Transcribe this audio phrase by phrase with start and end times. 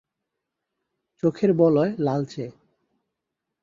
[1.23, 2.45] চোখের বলয় লালচে।